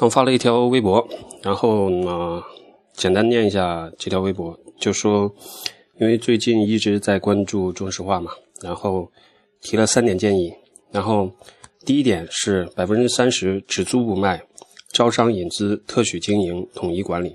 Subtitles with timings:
[0.00, 1.06] 刚发了一条微博，
[1.42, 2.42] 然后呢，
[2.94, 5.30] 简单念一下这条微博，就说，
[5.98, 8.30] 因为最近一直在关注中石化嘛，
[8.62, 9.12] 然后
[9.60, 10.50] 提了三点建议，
[10.90, 11.30] 然后
[11.84, 14.42] 第一点是百分之三十只租不卖，
[14.90, 17.32] 招商引资特许经营统一管理；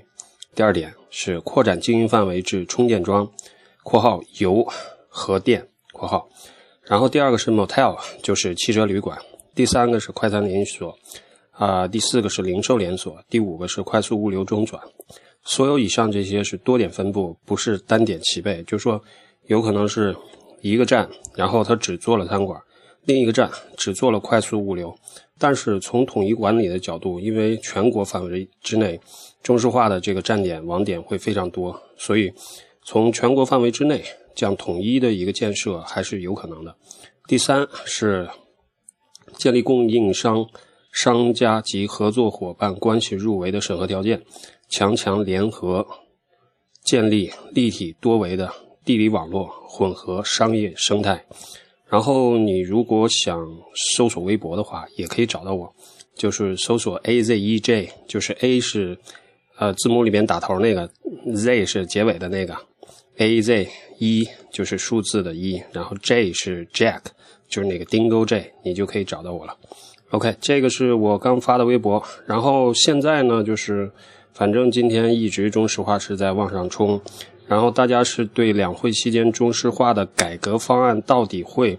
[0.56, 3.32] 第二点是扩展经营范围至充电桩
[3.86, 4.66] （括号油
[5.08, 6.28] 和电括号），
[6.82, 9.16] 然后第二个是 motel，就是汽车旅馆；
[9.54, 10.98] 第三个是快餐连锁。
[11.58, 14.82] 啊，第四个是零售连锁，第五个是快速物流中转。
[15.44, 18.62] 所有以上这些是多点分布，不是单点齐备。
[18.64, 19.02] 就说
[19.48, 20.14] 有可能是
[20.62, 22.59] 一个站，然后他只做了餐馆；
[23.05, 24.94] 另一个站只做了快速物流。
[25.38, 29.00] 但是从统一管理的角度，因为全国范围之内
[29.42, 32.34] 中石化的这个站点网点会非常多，所以
[32.84, 34.03] 从全国范围之内
[34.36, 36.76] 这样统一的一个建设还是有可能的。
[37.28, 38.28] 第三是
[39.38, 40.45] 建立供应商。
[40.95, 44.23] 商家及合作伙伴关系入围的审核条件，
[44.70, 45.86] 强强联合，
[46.86, 48.50] 建立立体多维的
[48.86, 51.25] 地理网络，混合商业生态。
[51.89, 53.45] 然后你如果想
[53.97, 55.70] 搜索微博的话，也可以找到我，
[56.16, 58.98] 就是搜索 A Z E J，就是 A 是
[59.58, 60.89] 呃字母里面打头那个
[61.36, 62.58] ，Z 是结尾的那个
[63.17, 63.67] ，A Z
[64.00, 67.02] 一就是数字的一，然后 J 是 Jack，
[67.50, 69.58] 就是那个 Dingo J，你就可以找到我了。
[70.11, 73.92] OK，这个是我刚发的微博，然后现在呢，就是
[74.34, 77.02] 反正今天一直中石化是在往上冲，
[77.48, 81.78] 然后大家是对两会期间中石化的改革方案到底会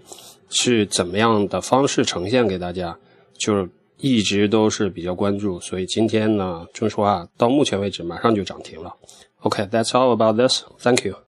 [0.49, 2.97] 是怎么样的方式呈现给大家，
[3.39, 8.93] 就是一直都是比较关注，所以今天呢，中石化到目前为止马上就涨停了。
[9.39, 10.63] OK，that's all about this.
[10.79, 11.15] Thank you.